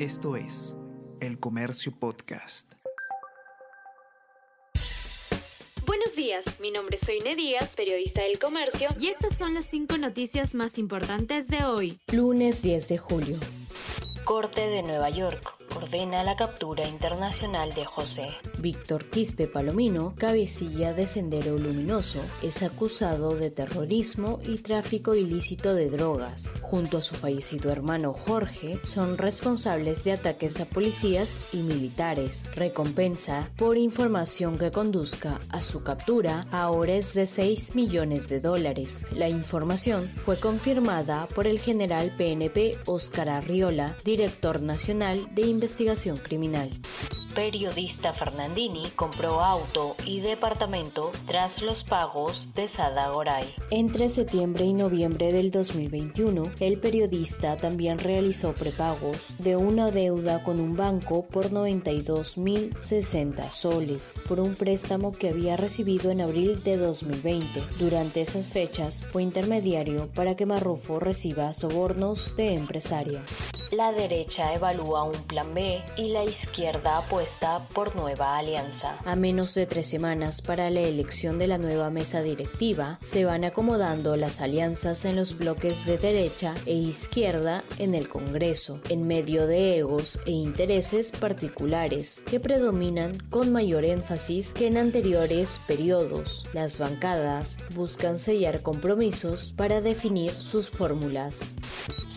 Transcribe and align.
Esto 0.00 0.34
es 0.34 0.74
El 1.20 1.38
Comercio 1.38 1.92
Podcast. 1.96 2.72
Buenos 5.86 6.16
días, 6.16 6.44
mi 6.58 6.72
nombre 6.72 6.96
es 7.00 7.06
Soine 7.06 7.36
Díaz, 7.36 7.76
periodista 7.76 8.22
del 8.22 8.40
Comercio, 8.40 8.88
y 8.98 9.06
estas 9.06 9.38
son 9.38 9.54
las 9.54 9.66
cinco 9.66 9.96
noticias 9.96 10.56
más 10.56 10.78
importantes 10.78 11.46
de 11.46 11.64
hoy. 11.64 12.00
Lunes 12.12 12.60
10 12.60 12.88
de 12.88 12.98
julio. 12.98 13.38
Corte 14.24 14.66
de 14.66 14.82
Nueva 14.82 15.10
York 15.10 15.54
ordena 15.84 16.24
la 16.24 16.34
captura 16.34 16.88
internacional 16.88 17.74
de 17.74 17.84
José. 17.84 18.26
Víctor 18.58 19.04
Quispe 19.10 19.46
Palomino, 19.46 20.14
cabecilla 20.16 20.94
de 20.94 21.06
Sendero 21.06 21.58
Luminoso, 21.58 22.22
es 22.42 22.62
acusado 22.62 23.36
de 23.36 23.50
terrorismo 23.50 24.38
y 24.46 24.58
tráfico 24.58 25.14
ilícito 25.14 25.74
de 25.74 25.90
drogas. 25.90 26.54
Junto 26.62 26.96
a 26.96 27.02
su 27.02 27.14
fallecido 27.16 27.70
hermano 27.70 28.14
Jorge, 28.14 28.80
son 28.82 29.18
responsables 29.18 30.04
de 30.04 30.12
ataques 30.12 30.58
a 30.58 30.64
policías 30.64 31.38
y 31.52 31.58
militares. 31.58 32.50
Recompensa 32.54 33.50
por 33.56 33.76
información 33.76 34.56
que 34.56 34.72
conduzca 34.72 35.38
a 35.50 35.60
su 35.60 35.82
captura 35.84 36.46
ahora 36.50 36.94
es 36.94 37.12
de 37.12 37.26
6 37.26 37.74
millones 37.74 38.30
de 38.30 38.40
dólares. 38.40 39.06
La 39.12 39.28
información 39.28 40.10
fue 40.16 40.40
confirmada 40.40 41.28
por 41.34 41.46
el 41.46 41.58
general 41.58 42.14
PNP 42.16 42.78
Oscar 42.86 43.28
Arriola, 43.28 43.98
director 44.02 44.62
nacional 44.62 45.28
de 45.34 45.42
investigación 45.42 45.73
investigación 45.74 46.18
criminal 46.18 46.70
periodista 47.34 48.12
Fernandini 48.12 48.92
compró 48.94 49.42
auto 49.42 49.96
y 50.06 50.20
departamento 50.20 51.10
tras 51.26 51.62
los 51.62 51.82
pagos 51.82 52.54
de 52.54 52.68
Sada 52.68 53.08
Goray. 53.08 53.52
Entre 53.70 54.08
septiembre 54.08 54.64
y 54.64 54.72
noviembre 54.72 55.32
del 55.32 55.50
2021, 55.50 56.52
el 56.60 56.78
periodista 56.78 57.56
también 57.56 57.98
realizó 57.98 58.54
prepagos 58.54 59.34
de 59.38 59.56
una 59.56 59.90
deuda 59.90 60.44
con 60.44 60.60
un 60.60 60.76
banco 60.76 61.26
por 61.26 61.50
92.060 61.50 63.50
soles 63.50 64.20
por 64.28 64.38
un 64.38 64.54
préstamo 64.54 65.10
que 65.10 65.30
había 65.30 65.56
recibido 65.56 66.12
en 66.12 66.20
abril 66.20 66.62
de 66.62 66.76
2020. 66.76 67.64
Durante 67.80 68.20
esas 68.20 68.48
fechas 68.48 69.04
fue 69.10 69.24
intermediario 69.24 70.08
para 70.12 70.36
que 70.36 70.46
Marrufo 70.46 71.00
reciba 71.00 71.52
sobornos 71.52 72.36
de 72.36 72.54
empresaria. 72.54 73.24
La 73.72 73.90
derecha 73.92 74.54
evalúa 74.54 75.02
un 75.02 75.20
plan 75.24 75.52
B 75.52 75.82
y 75.96 76.10
la 76.10 76.22
izquierda 76.22 76.98
apuesta 76.98 77.23
por 77.72 77.96
Nueva 77.96 78.36
Alianza. 78.36 78.98
A 79.04 79.16
menos 79.16 79.54
de 79.54 79.66
tres 79.66 79.86
semanas 79.88 80.42
para 80.42 80.68
la 80.68 80.80
elección 80.80 81.38
de 81.38 81.46
la 81.46 81.56
nueva 81.56 81.88
mesa 81.88 82.20
directiva, 82.20 82.98
se 83.00 83.24
van 83.24 83.44
acomodando 83.44 84.16
las 84.16 84.40
alianzas 84.40 85.04
en 85.06 85.16
los 85.16 85.38
bloques 85.38 85.86
de 85.86 85.96
derecha 85.96 86.54
e 86.66 86.74
izquierda 86.74 87.64
en 87.78 87.94
el 87.94 88.08
Congreso, 88.08 88.80
en 88.90 89.06
medio 89.06 89.46
de 89.46 89.78
egos 89.78 90.20
e 90.26 90.32
intereses 90.32 91.12
particulares 91.12 92.22
que 92.28 92.40
predominan 92.40 93.16
con 93.30 93.52
mayor 93.52 93.84
énfasis 93.84 94.52
que 94.52 94.66
en 94.66 94.76
anteriores 94.76 95.60
periodos. 95.66 96.46
Las 96.52 96.78
bancadas 96.78 97.56
buscan 97.74 98.18
sellar 98.18 98.60
compromisos 98.60 99.54
para 99.56 99.80
definir 99.80 100.32
sus 100.32 100.68
fórmulas. 100.68 101.54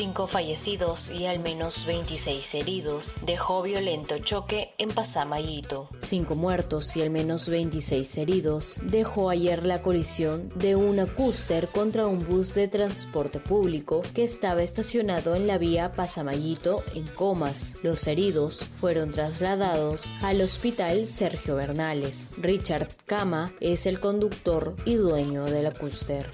Cinco 0.00 0.26
fallecidos 0.26 1.10
y 1.10 1.26
al 1.26 1.40
menos 1.40 1.84
26 1.84 2.54
heridos 2.54 3.16
dejó 3.20 3.60
violento 3.60 4.16
choque 4.16 4.72
en 4.78 4.88
Pasamayito. 4.88 5.90
Cinco 5.98 6.36
muertos 6.36 6.96
y 6.96 7.02
al 7.02 7.10
menos 7.10 7.50
26 7.50 8.16
heridos 8.16 8.80
dejó 8.82 9.28
ayer 9.28 9.66
la 9.66 9.82
colisión 9.82 10.48
de 10.54 10.74
un 10.74 11.00
acúster 11.00 11.68
contra 11.68 12.06
un 12.06 12.26
bus 12.26 12.54
de 12.54 12.66
transporte 12.66 13.40
público 13.40 14.00
que 14.14 14.22
estaba 14.22 14.62
estacionado 14.62 15.34
en 15.34 15.46
la 15.46 15.58
vía 15.58 15.92
Pasamayito 15.92 16.82
en 16.94 17.06
Comas. 17.08 17.76
Los 17.82 18.06
heridos 18.06 18.64
fueron 18.64 19.10
trasladados 19.10 20.14
al 20.22 20.40
hospital 20.40 21.06
Sergio 21.06 21.56
Bernales. 21.56 22.32
Richard 22.38 22.88
Cama 23.04 23.52
es 23.60 23.84
el 23.84 24.00
conductor 24.00 24.76
y 24.86 24.94
dueño 24.94 25.44
del 25.44 25.66
acúster. 25.66 26.30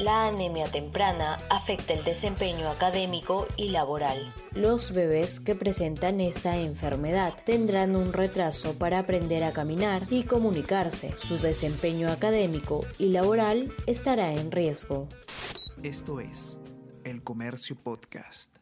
La 0.00 0.28
anemia 0.28 0.64
temprana 0.64 1.34
afecta 1.50 1.92
el 1.92 2.02
desempeño 2.04 2.70
académico 2.70 3.46
y 3.58 3.68
laboral. 3.68 4.32
Los 4.52 4.94
bebés 4.94 5.40
que 5.40 5.54
presentan 5.54 6.22
esta 6.22 6.56
enfermedad 6.56 7.34
tendrán 7.44 7.94
un 7.94 8.14
retraso 8.14 8.78
para 8.78 9.00
aprender 9.00 9.44
a 9.44 9.52
caminar 9.52 10.06
y 10.08 10.22
comunicarse. 10.22 11.12
Su 11.18 11.36
desempeño 11.36 12.08
académico 12.08 12.86
y 12.98 13.10
laboral 13.10 13.74
estará 13.86 14.32
en 14.32 14.50
riesgo. 14.50 15.06
Esto 15.82 16.18
es 16.20 16.58
El 17.04 17.22
Comercio 17.22 17.76
Podcast. 17.76 18.59